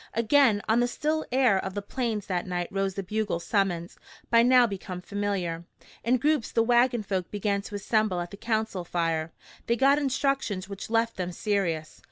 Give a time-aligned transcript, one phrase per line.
[0.15, 3.99] Again on the still air of the Plains that night rose the bugle summons,
[4.31, 5.63] by now become familiar.
[6.03, 9.31] In groups the wagon folk began to assemble at the council fire.
[9.67, 11.99] They got instructions which left them serious.